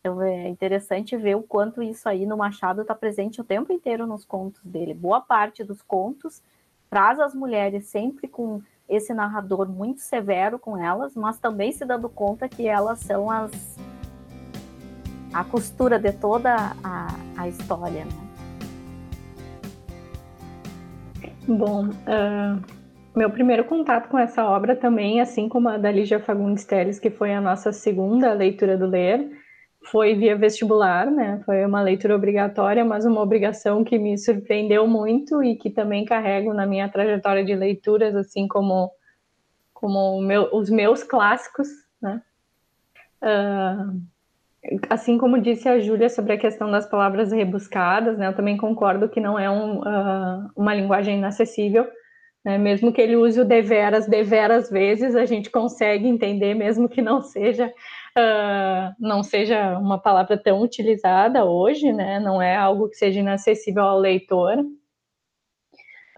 [0.00, 4.06] Então é interessante ver o quanto isso aí no Machado está presente o tempo inteiro
[4.06, 4.94] nos contos dele.
[4.94, 6.40] Boa parte dos contos
[6.88, 12.08] traz as mulheres sempre com esse narrador muito severo com elas, mas também se dando
[12.08, 13.76] conta que elas são as
[15.32, 18.04] a costura de toda a, a história.
[18.04, 18.25] Né?
[21.48, 22.60] Bom, uh,
[23.14, 27.08] meu primeiro contato com essa obra também, assim como a da Lígia Fagundes Teles, que
[27.08, 29.30] foi a nossa segunda leitura do Ler,
[29.84, 31.40] foi via vestibular, né?
[31.46, 36.52] Foi uma leitura obrigatória, mas uma obrigação que me surpreendeu muito e que também carrego
[36.52, 38.90] na minha trajetória de leituras, assim como,
[39.72, 41.68] como meu, os meus clássicos,
[42.02, 42.20] né?
[43.22, 44.00] Uh,
[44.88, 49.08] assim como disse a Júlia sobre a questão das palavras rebuscadas, né, eu também concordo
[49.08, 51.86] que não é um, uh, uma linguagem inacessível,
[52.44, 57.02] né, mesmo que ele use o deveras deveras vezes, a gente consegue entender, mesmo que
[57.02, 57.72] não seja
[58.16, 63.84] uh, não seja uma palavra tão utilizada hoje, né, não é algo que seja inacessível
[63.84, 64.58] ao leitor.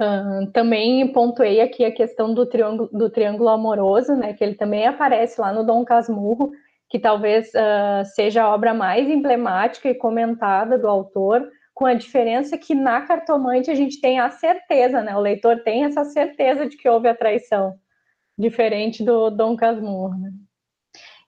[0.01, 4.87] Uh, também pontuei aqui a questão do triângulo, do triângulo amoroso, né, que ele também
[4.87, 6.53] aparece lá no Dom Casmurro,
[6.89, 12.59] que talvez uh, seja a obra mais emblemática e comentada do autor, com a diferença
[12.59, 15.17] que na cartomante a gente tem a certeza, né?
[15.17, 17.75] O leitor tem essa certeza de que houve a traição,
[18.37, 20.19] diferente do Dom Casmurro.
[20.19, 20.31] Né?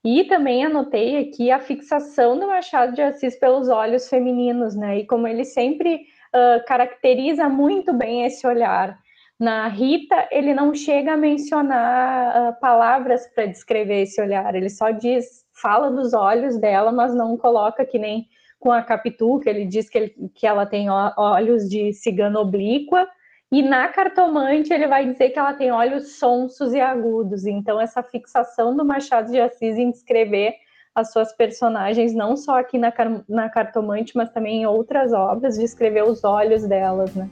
[0.02, 4.98] E também anotei aqui a fixação do Machado de Assis pelos olhos femininos, né?
[4.98, 8.98] E como ele sempre uh, caracteriza muito bem esse olhar.
[9.38, 14.90] Na Rita, ele não chega a mencionar uh, palavras para descrever esse olhar, ele só
[14.90, 19.64] diz fala dos olhos dela, mas não coloca que nem com a Capitu, que ele
[19.64, 23.08] diz que, ele, que ela tem olhos de cigana oblíqua,
[23.50, 27.46] e na cartomante ele vai dizer que ela tem olhos sonsos e agudos.
[27.46, 30.54] Então, essa fixação do Machado de Assis em descrever
[30.94, 32.92] as suas personagens, não só aqui na,
[33.28, 37.28] na cartomante, mas também em outras obras, de escrever os olhos delas, né?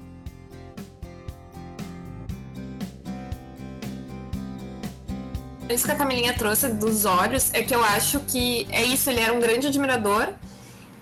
[5.71, 9.21] Isso que a Camilinha trouxe dos olhos é que eu acho que é isso, ele
[9.21, 10.29] era um grande admirador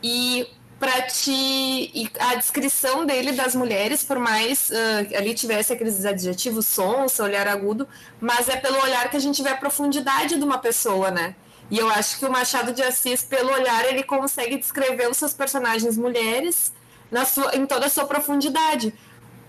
[0.03, 0.47] e
[0.79, 7.19] para ti a descrição dele das mulheres, por mais uh, ali tivesse aqueles adjetivos sons,
[7.19, 7.89] olhar agudo,
[8.21, 11.35] mas é pelo olhar que a gente vê a profundidade de uma pessoa, né?
[11.71, 15.33] E eu acho que o Machado de Assis, pelo olhar, ele consegue descrever os seus
[15.33, 16.73] personagens mulheres
[17.11, 18.93] na sua, em toda a sua profundidade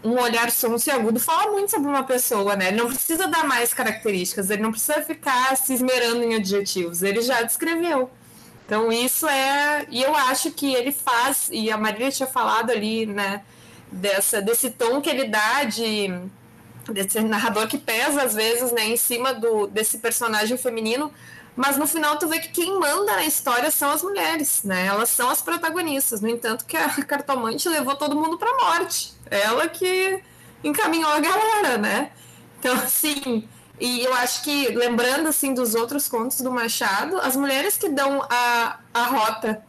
[0.04, 2.70] um olhar e agudo fala muito sobre uma pessoa, né?
[2.70, 7.22] Ele não precisa dar mais características, ele não precisa ficar se esmerando em adjetivos, ele
[7.22, 8.10] já descreveu.
[8.66, 13.06] Então isso é, e eu acho que ele faz, e a Marília tinha falado ali,
[13.06, 13.42] né,
[13.92, 16.10] dessa desse tom que ele dá de
[16.92, 21.12] desse narrador que pesa às vezes, né, em cima do desse personagem feminino,
[21.58, 24.86] mas no final tu vê que quem manda na história são as mulheres, né?
[24.86, 26.22] Elas são as protagonistas.
[26.22, 29.17] No entanto, que a cartomante levou todo mundo para morte.
[29.30, 30.22] Ela que
[30.64, 32.12] encaminhou a galera, né?
[32.60, 33.48] Então, assim,
[33.80, 38.22] e eu acho que, lembrando assim dos outros contos do Machado, as mulheres que dão
[38.30, 39.64] a, a rota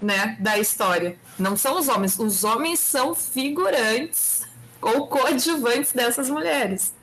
[0.00, 1.18] né, da história.
[1.38, 2.18] Não são os homens.
[2.18, 4.46] Os homens são figurantes
[4.80, 6.94] ou coadjuvantes dessas mulheres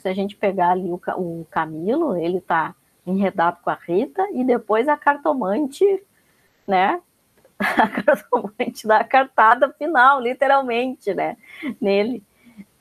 [0.00, 2.74] se a gente pegar ali o, o Camilo, ele está
[3.06, 5.84] enredado com a Rita, e depois a cartomante,
[6.66, 7.00] né?
[7.60, 11.36] A cartomante dá a cartada final, literalmente, né?
[11.80, 12.22] Nele.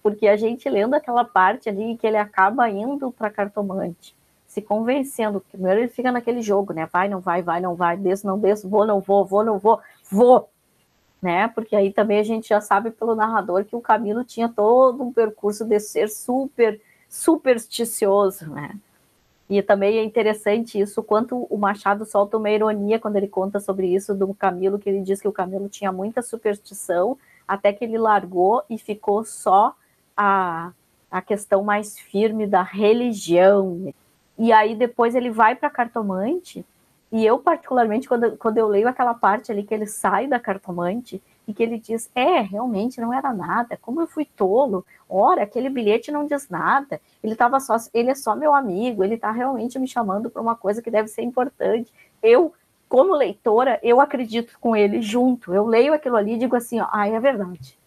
[0.01, 4.15] Porque a gente lendo aquela parte ali que ele acaba indo para cartomante,
[4.47, 5.43] se convencendo.
[5.51, 6.87] Primeiro ele fica naquele jogo, né?
[6.91, 9.81] Vai, não vai, vai, não vai, desço, não desço, vou, não vou, vou, não vou,
[10.09, 10.49] vou.
[11.21, 11.49] né?
[11.49, 15.11] Porque aí também a gente já sabe pelo narrador que o Camilo tinha todo um
[15.11, 18.77] percurso de ser super supersticioso, né?
[19.49, 23.87] E também é interessante isso, quanto o Machado solta uma ironia quando ele conta sobre
[23.87, 27.97] isso do Camilo, que ele diz que o Camilo tinha muita superstição, até que ele
[27.97, 29.75] largou e ficou só
[30.15, 30.71] a,
[31.09, 33.91] a questão mais firme da religião.
[34.37, 36.63] E aí depois ele vai para cartomante,
[37.11, 41.21] e eu particularmente, quando, quando eu leio aquela parte ali que ele sai da cartomante,
[41.49, 44.85] e que ele diz: É, realmente não era nada, como eu fui tolo.
[45.09, 47.01] Ora, aquele bilhete não diz nada.
[47.23, 50.55] Ele tava só, ele é só meu amigo, ele está realmente me chamando para uma
[50.55, 51.91] coisa que deve ser importante.
[52.21, 52.53] Eu,
[52.87, 55.51] como leitora, eu acredito com ele junto.
[55.51, 57.79] Eu leio aquilo ali e digo assim: Ah, é verdade.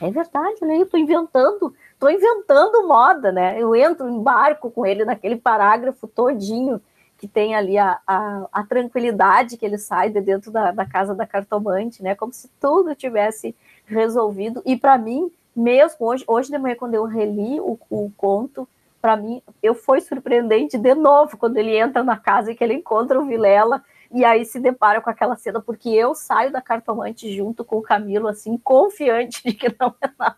[0.00, 3.60] É verdade, eu leio, tô inventando, tô inventando moda, né?
[3.60, 6.80] Eu entro, embarco com ele naquele parágrafo todinho
[7.22, 11.14] que tem ali a, a, a, tranquilidade que ele sai de dentro da, da, casa
[11.14, 12.16] da cartomante, né?
[12.16, 13.54] Como se tudo tivesse
[13.86, 14.60] resolvido.
[14.66, 18.68] E para mim, mesmo hoje, hoje de manhã, quando eu reli o, o conto,
[19.00, 22.74] para mim, eu foi surpreendente de novo quando ele entra na casa e que ele
[22.74, 27.32] encontra o Vilela e aí se depara com aquela cena, porque eu saio da cartomante
[27.32, 30.36] junto com o Camilo, assim, confiante de que não é nada.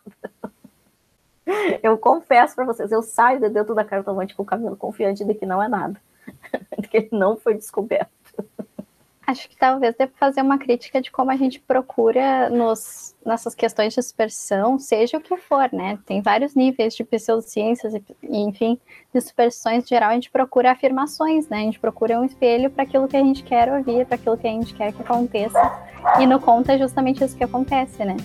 [1.83, 5.33] Eu confesso para vocês, eu saio de dentro da cartomante com o Camilo, confiante de
[5.33, 5.99] que não é nada.
[6.91, 8.11] que ele não foi descoberto.
[9.27, 13.95] Acho que talvez para fazer uma crítica de como a gente procura nos, nessas questões
[13.95, 15.99] de superstição, seja o que for, né?
[16.05, 18.79] Tem vários níveis de pseudociências, e, enfim,
[19.15, 21.59] de superstições em geral, a gente procura afirmações, né?
[21.59, 24.47] A gente procura um espelho para aquilo que a gente quer ouvir, para aquilo que
[24.47, 25.59] a gente quer que aconteça.
[26.21, 28.17] E no conto é justamente isso que acontece, né?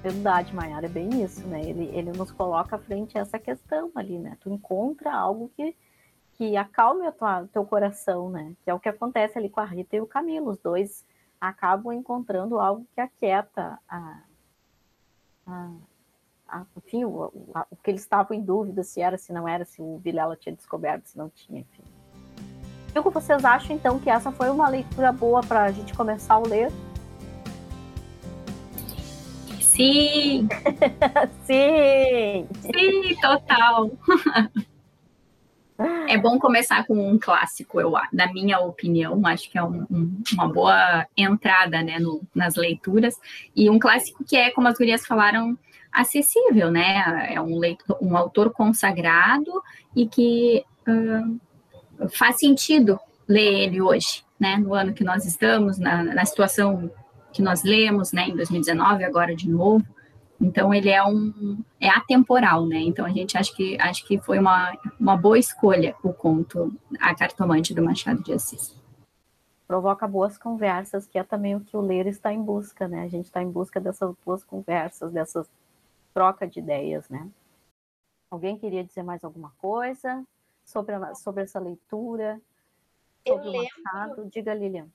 [0.00, 1.60] Verdade, Mayara, é bem isso, né?
[1.64, 4.36] Ele, ele nos coloca frente essa questão ali, né?
[4.38, 5.74] Tu encontra algo que
[6.44, 8.54] que acalme o teu coração, né?
[8.62, 10.50] Que é o que acontece ali com a Rita e o Camilo.
[10.50, 11.04] Os dois
[11.40, 14.20] acabam encontrando algo que aquieta a,
[15.46, 15.70] a,
[16.48, 19.64] a enfim, o, a, o, que eles estavam em dúvida se era, se não era,
[19.64, 21.82] se o Vilela tinha descoberto, se não tinha, enfim.
[22.94, 25.94] E o que vocês acham, então, que essa foi uma leitura boa para a gente
[25.94, 26.70] começar a ler?
[29.60, 30.46] Sim!
[31.44, 32.46] Sim!
[32.60, 33.90] Sim, total!
[36.08, 40.22] É bom começar com um clássico, eu, na minha opinião, acho que é um, um,
[40.32, 43.14] uma boa entrada né, no, nas leituras.
[43.54, 45.58] E um clássico que é, como as gurias falaram,
[45.94, 47.32] acessível, né?
[47.32, 49.62] É um, leitor, um autor consagrado
[49.94, 54.56] e que uh, faz sentido ler ele hoje, né?
[54.56, 56.90] No ano que nós estamos, na, na situação
[57.32, 58.28] que nós lemos, né?
[58.28, 59.86] Em 2019, agora de novo.
[60.44, 62.78] Então ele é um é atemporal, né?
[62.78, 67.14] Então a gente acha que acho que foi uma, uma boa escolha o conto A
[67.14, 68.76] Cartomante do Machado de Assis.
[69.66, 73.02] Provoca boas conversas, que é também o que o ler está em busca, né?
[73.02, 75.48] A gente está em busca dessas boas conversas, dessas
[76.12, 77.26] troca de ideias, né?
[78.30, 80.24] Alguém queria dizer mais alguma coisa
[80.64, 82.40] sobre, a, sobre essa leitura?
[83.26, 84.10] Sobre Eu o Machado?
[84.16, 84.30] Lembro...
[84.30, 84.88] Diga, Lilian.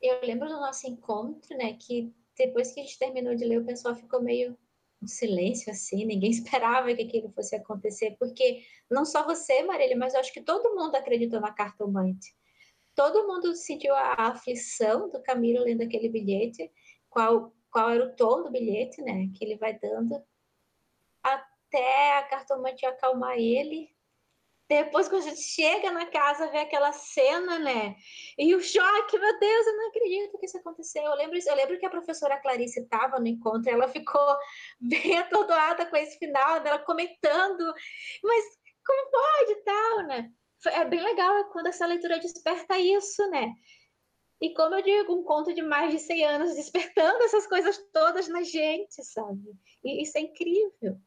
[0.00, 1.74] Eu lembro do nosso encontro, né?
[1.74, 4.56] Que depois que a gente terminou de ler, o pessoal ficou meio
[5.02, 10.14] um silêncio assim, ninguém esperava que aquilo fosse acontecer, porque não só você, Marília, mas
[10.14, 12.34] eu acho que todo mundo acreditou na cartomante.
[12.94, 16.70] Todo mundo sentiu a aflição do Camilo lendo aquele bilhete,
[17.08, 20.22] qual, qual era o tom do bilhete, né, que ele vai dando,
[21.22, 23.90] até a cartomante acalmar ele,
[24.72, 27.96] depois, quando a gente chega na casa, vê aquela cena, né?
[28.38, 31.02] E o choque, meu Deus, eu não acredito que isso aconteceu.
[31.02, 34.36] Eu lembro, eu lembro que a professora Clarice estava no encontro, ela ficou
[34.80, 37.74] bem atordoada com esse final, dela comentando,
[38.22, 38.44] mas
[38.86, 40.30] como pode tal, né?
[40.66, 43.52] É bem legal quando essa leitura desperta isso, né?
[44.40, 48.26] E como eu digo, um conto de mais de 100 anos despertando essas coisas todas
[48.28, 49.56] na gente, sabe?
[49.84, 50.98] E isso é incrível.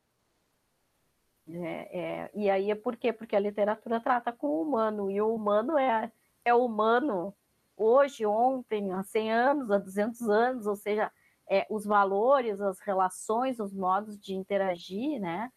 [1.47, 3.13] É, é, e aí é por quê?
[3.13, 6.12] Porque a literatura trata com o humano, e o humano é,
[6.43, 7.36] é humano
[7.77, 11.12] hoje, ontem, há 100 anos, há 200 anos, ou seja,
[11.48, 15.52] é, os valores, as relações, os modos de interagir, né,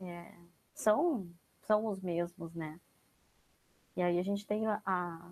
[0.00, 0.34] é,
[0.72, 1.28] são,
[1.66, 2.80] são os mesmos, né.
[3.94, 5.30] E aí a gente tem a, a,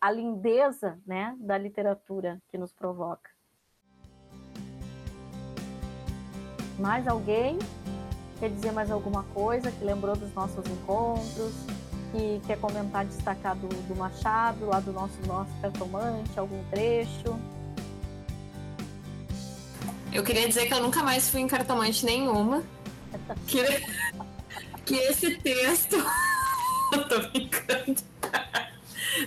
[0.00, 3.30] a lindeza, né, da literatura que nos provoca.
[6.78, 7.58] Mais alguém?
[8.42, 11.52] Quer dizer mais alguma coisa, que lembrou dos nossos encontros,
[12.10, 17.38] que quer comentar, destacar do, do Machado, lá do nosso, nosso cartomante, algum trecho.
[20.12, 22.64] Eu queria dizer que eu nunca mais fui em cartomante nenhuma.
[23.46, 23.62] que,
[24.86, 25.94] que esse texto.
[26.94, 28.02] eu tô brincando.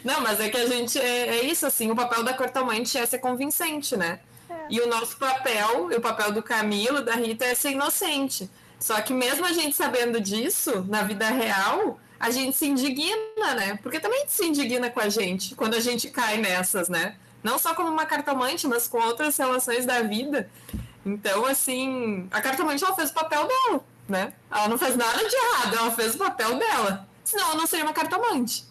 [0.04, 1.00] Não, mas é que a gente.
[1.00, 4.20] É, é isso, assim, o papel da cartomante é ser convincente, né?
[4.50, 4.66] É.
[4.70, 8.50] E o nosso papel, e o papel do Camilo, da Rita, é ser inocente.
[8.86, 13.80] Só que mesmo a gente sabendo disso, na vida real, a gente se indigna, né?
[13.82, 17.18] Porque também se indigna com a gente quando a gente cai nessas, né?
[17.44, 20.48] Não só como uma cartomante, mas com outras relações da vida.
[21.04, 24.34] Então, assim, a cartomante ela fez o papel dela, né?
[24.52, 27.08] Ela não fez nada de errado, ela fez o papel dela.
[27.24, 28.68] Senão ela não seria uma cartomante.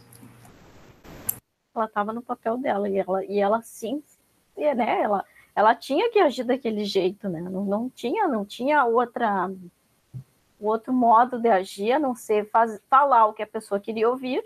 [1.75, 4.01] Ela estava no papel dela e ela, e ela sim,
[4.57, 5.03] né?
[5.03, 5.25] Ela,
[5.57, 7.41] ela tinha que agir daquele jeito, né?
[7.41, 9.51] Não, não tinha, não tinha outra
[10.61, 14.43] outro modo de agir, a não ser faz, falar o que a pessoa queria ouvir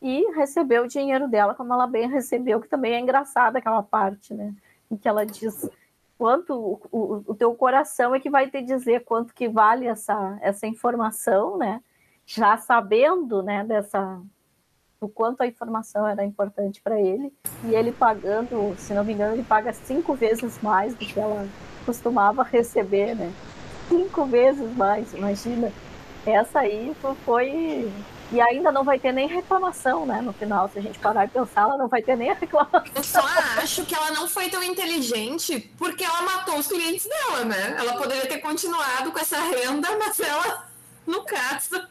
[0.00, 4.34] e receber o dinheiro dela, como ela bem recebeu, que também é engraçada aquela parte,
[4.34, 4.52] né?
[4.90, 5.70] Em que ela diz
[6.18, 10.38] quanto o, o, o, teu coração é que vai te dizer quanto que vale essa,
[10.42, 11.80] essa informação, né?
[12.26, 14.20] Já sabendo, né, dessa
[15.00, 17.32] o quanto a informação era importante para ele
[17.64, 21.48] e ele pagando, se não me engano, ele paga cinco vezes mais do que ela
[21.84, 23.32] costumava receber, né?
[23.88, 25.72] Cinco vezes mais, imagina.
[26.24, 27.90] Essa aí foi
[28.32, 30.22] e ainda não vai ter nem reclamação, né?
[30.22, 32.82] No final, se a gente parar e pensar, ela não vai ter nem a reclamação.
[32.94, 33.20] Eu só
[33.58, 37.76] acho que ela não foi tão inteligente porque ela matou os clientes dela, né?
[37.78, 40.66] Ela poderia ter continuado com essa renda, mas ela,
[41.06, 41.86] no caso.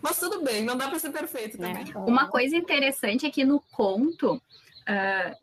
[0.00, 1.84] Mas tudo bem, não dá para ser perfeito também.
[1.94, 1.98] É.
[1.98, 5.36] Uma coisa interessante é que no conto uh,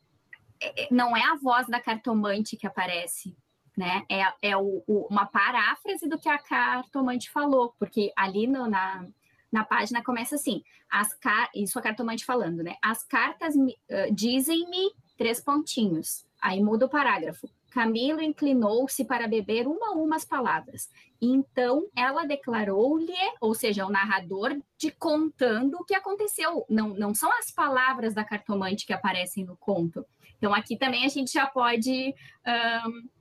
[0.89, 3.35] não é a voz da cartomante que aparece,
[3.79, 4.03] né?
[4.09, 9.07] É, é o, o, uma paráfrase do que a cartomante falou, porque ali no, na,
[9.49, 10.61] na página começa assim,
[10.91, 12.75] as car isso a cartomante falando, né?
[12.81, 16.25] As cartas uh, dizem-me três pontinhos.
[16.41, 17.49] Aí muda o parágrafo.
[17.71, 20.89] Camilo inclinou-se para beber uma a uma as palavras.
[21.21, 26.65] Então ela declarou-lhe, ou seja, o narrador, de contando o que aconteceu.
[26.69, 30.05] Não, não são as palavras da cartomante que aparecem no conto.
[30.37, 32.13] Então aqui também a gente já pode.
[32.45, 33.18] Um,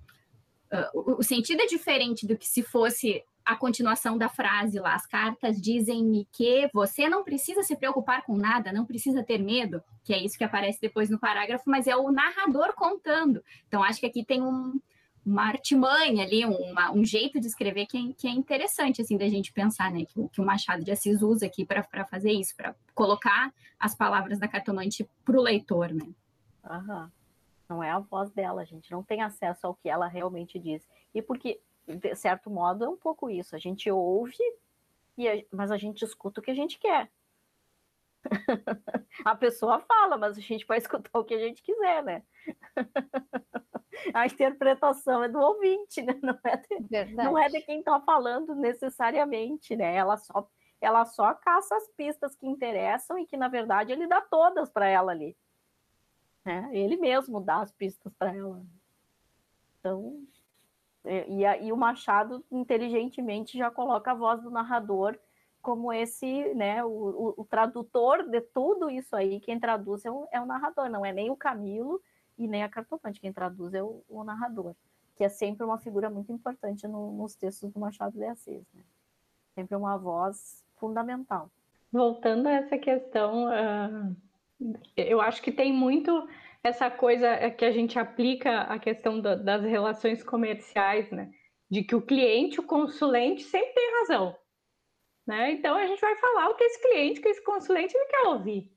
[0.73, 4.95] uh, o sentido é diferente do que se fosse a continuação da frase lá.
[4.95, 9.83] As cartas dizem-me que você não precisa se preocupar com nada, não precisa ter medo,
[10.05, 13.43] que é isso que aparece depois no parágrafo, mas é o narrador contando.
[13.67, 14.79] Então, acho que aqui tem um,
[15.25, 19.29] uma artimanha ali, uma, um jeito de escrever que é, que é, interessante, assim, da
[19.31, 20.05] gente pensar, né?
[20.05, 23.51] Que, que o Machado de Assis usa aqui para fazer isso, para colocar
[23.81, 26.07] as palavras da cartomante para o leitor, né?
[26.63, 27.11] Aham.
[27.69, 30.89] Não é a voz dela, a gente não tem acesso ao que ela realmente diz.
[31.15, 31.61] E porque
[31.97, 33.57] de certo modo, é um pouco isso.
[33.57, 34.37] A gente ouve,
[35.17, 37.11] e a, mas a gente escuta o que a gente quer.
[39.25, 42.23] a pessoa fala, mas a gente vai escutar o que a gente quiser, né?
[44.13, 46.19] a interpretação é do ouvinte, né?
[46.23, 49.95] Não é de, não é de quem está falando necessariamente, né?
[49.95, 50.49] Ela só,
[50.81, 54.89] ela só caça as pistas que interessam e que, na verdade, ele dá todas para
[54.89, 55.37] ela ali.
[56.49, 56.71] Né?
[56.73, 58.65] Ele mesmo dá as pistas para ela.
[59.79, 60.19] Então,
[61.05, 65.19] é, e, e, o Machado inteligentemente já coloca a voz do narrador
[65.61, 69.41] como esse, né, o, o, o tradutor de tudo isso aí.
[69.41, 72.01] Quem traduz é o, é o, narrador, não é nem o Camilo
[72.39, 73.21] e nem a cartomante.
[73.21, 74.75] Quem traduz é o, narrador,
[75.17, 78.65] que é sempre uma figura muito importante no, nos textos do Machado de Assis.
[78.73, 78.83] Né?
[79.55, 81.51] Sempre uma voz fundamental.
[81.93, 84.17] Voltando a essa questão, uh,
[84.97, 86.29] eu acho que tem muito
[86.63, 91.31] essa coisa que a gente aplica a questão da, das relações comerciais, né?
[91.71, 94.37] De que o cliente, o consulente, sempre tem razão.
[95.27, 95.53] Né?
[95.53, 98.73] Então a gente vai falar o que esse cliente, que esse consulente ele quer ouvir,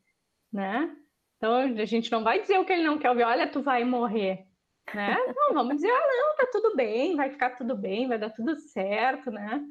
[0.51, 0.93] né?
[1.37, 3.85] Então a gente não vai dizer o que ele não quer ouvir, olha, tu vai
[3.85, 4.45] morrer,
[4.93, 5.15] né?
[5.33, 8.59] Não, vamos dizer, ah, não, tá tudo bem, vai ficar tudo bem, vai dar tudo
[8.59, 9.65] certo, né?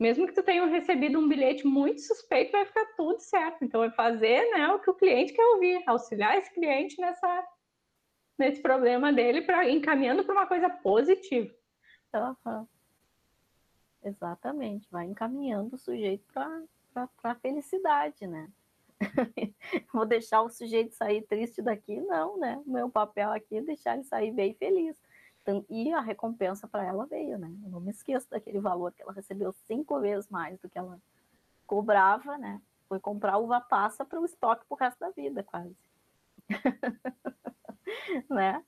[0.00, 3.62] Mesmo que tu tenha recebido um bilhete muito suspeito, vai ficar tudo certo.
[3.62, 7.46] Então é fazer, né, o que o cliente quer ouvir, auxiliar esse cliente nessa
[8.38, 11.54] nesse problema dele para encaminhando para uma coisa positiva.
[12.14, 12.66] Uhum.
[14.02, 18.48] Exatamente, vai encaminhando o sujeito para a felicidade, né?
[19.92, 22.00] Vou deixar o sujeito sair triste daqui?
[22.00, 22.58] Não, né?
[22.66, 24.96] O meu papel aqui é deixar ele sair bem feliz.
[25.68, 27.50] E a recompensa para ela veio, né?
[27.64, 31.00] Eu não me esqueço daquele valor que ela recebeu cinco vezes mais do que ela
[31.66, 32.60] cobrava, né?
[32.88, 35.76] Foi comprar uva passa para o estoque para o resto da vida, quase.
[38.28, 38.62] né?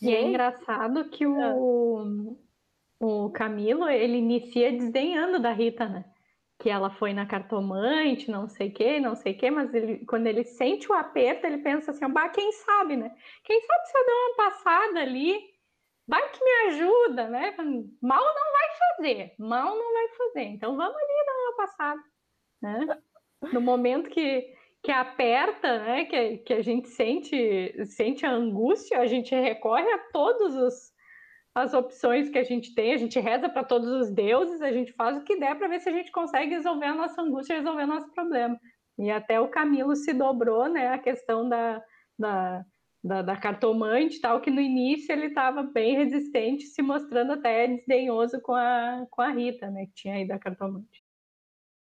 [0.00, 2.36] E é engraçado que o,
[2.98, 6.04] o Camilo, ele inicia desdenhando da Rita, né?
[6.58, 10.04] Que ela foi na cartomante, não sei o que, não sei o que, mas ele,
[10.04, 13.14] quando ele sente o aperto, ele pensa assim, bah, quem sabe, né?
[13.44, 15.50] Quem sabe se eu der uma passada ali,
[16.10, 17.54] vai que me ajuda, né?
[18.02, 20.42] Mal não vai fazer, mal não vai fazer.
[20.42, 22.02] Então vamos ali dar uma passada,
[22.60, 23.00] né?
[23.52, 26.04] No momento que que aperta, né?
[26.06, 30.90] Que, que a gente sente, sente a angústia, a gente recorre a todos os
[31.52, 34.92] as opções que a gente tem, a gente reza para todos os deuses, a gente
[34.92, 37.82] faz o que der para ver se a gente consegue resolver a nossa angústia, resolver
[37.82, 38.58] o nosso problema.
[38.96, 40.88] E até o Camilo se dobrou, né?
[40.88, 41.82] A questão da,
[42.16, 42.64] da,
[43.02, 48.40] da, da cartomante tal, que no início ele estava bem resistente, se mostrando até desdenhoso
[48.40, 49.86] com a, com a Rita, né?
[49.86, 51.02] Que tinha aí da cartomante.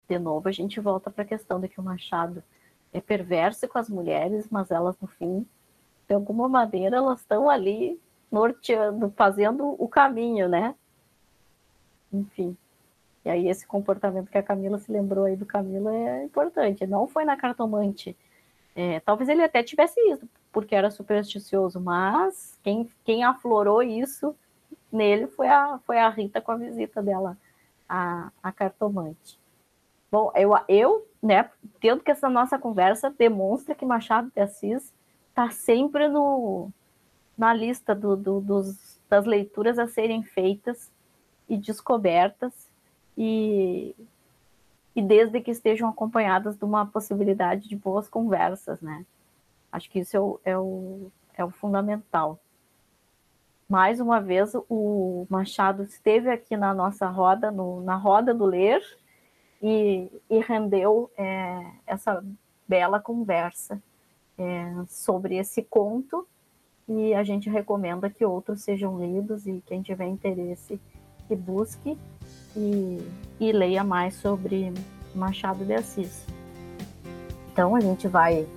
[0.08, 2.44] De novo, a gente volta para a questão de que o Machado
[2.94, 5.46] é perverso com as mulheres, mas elas, no fim,
[6.08, 8.00] de alguma maneira, elas estão ali
[8.32, 10.76] norteando, fazendo o caminho, né?
[12.12, 12.56] Enfim.
[13.24, 16.86] E aí esse comportamento que a Camila se lembrou aí do Camilo é importante.
[16.86, 18.16] Não foi na cartomante.
[18.76, 24.36] É, talvez ele até tivesse isso, porque era supersticioso, mas quem, quem aflorou isso
[24.92, 27.38] nele foi a, foi a Rita com a visita dela,
[27.88, 29.40] a, a cartomante.
[30.12, 31.50] Bom, eu, eu, né,
[31.80, 34.94] tendo que essa nossa conversa demonstra que Machado de Assis
[35.30, 36.70] está sempre no,
[37.38, 40.92] na lista do, do, dos, das leituras a serem feitas
[41.48, 42.70] e descobertas,
[43.18, 43.96] e,
[44.96, 49.06] e desde que estejam acompanhadas de uma possibilidade de boas conversas, né?
[49.72, 52.40] Acho que isso é o, é o, é o fundamental.
[53.68, 58.82] Mais uma vez, o Machado esteve aqui na nossa roda, no, na roda do ler,
[59.62, 62.24] e, e rendeu é, essa
[62.68, 63.82] bela conversa
[64.38, 66.28] é, sobre esse conto
[66.88, 70.80] e a gente recomenda que outros sejam lidos e quem tiver interesse
[71.28, 71.98] que busque
[72.56, 73.02] e,
[73.40, 74.74] e leia mais sobre
[75.14, 76.26] Machado de Assis.
[77.52, 78.48] Então a gente vai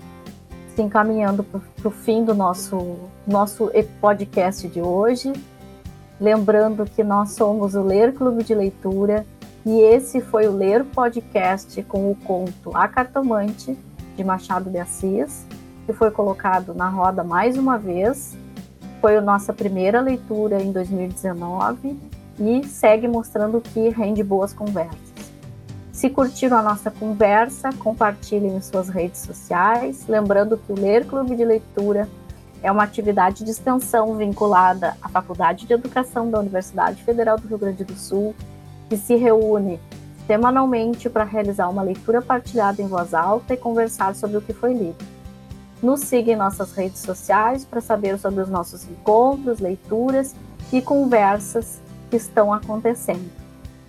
[0.75, 2.97] se encaminhando para o fim do nosso,
[3.27, 5.33] nosso podcast de hoje.
[6.21, 9.25] Lembrando que nós somos o Ler Clube de Leitura
[9.65, 13.77] e esse foi o Ler Podcast com o conto A Cartomante
[14.17, 15.47] de Machado de Assis
[15.89, 18.37] que foi colocado na roda mais uma vez.
[19.01, 21.97] Foi a nossa primeira leitura em 2019
[22.39, 25.09] e segue mostrando que rende boas conversas.
[25.93, 30.05] Se curtiram a nossa conversa, compartilhem em suas redes sociais.
[30.09, 32.09] Lembrando que o Ler Clube de Leitura
[32.63, 37.59] é uma atividade de extensão vinculada à Faculdade de Educação da Universidade Federal do Rio
[37.59, 38.33] Grande do Sul,
[38.89, 39.81] que se reúne
[40.27, 44.75] semanalmente para realizar uma leitura partilhada em voz alta e conversar sobre o que foi
[44.75, 45.05] lido.
[45.83, 50.35] Nos siga em nossas redes sociais para saber sobre os nossos encontros, leituras
[50.73, 53.31] e conversas que estão acontecendo.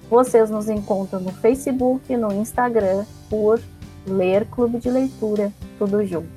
[0.09, 3.61] Vocês nos encontram no Facebook no Instagram por
[4.05, 6.29] Ler Clube de Leitura, tudo junto.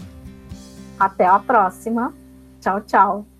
[0.98, 2.12] Até a próxima.
[2.60, 3.31] Tchau, tchau.